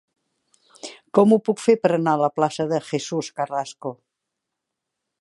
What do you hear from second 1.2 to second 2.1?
ho puc fer per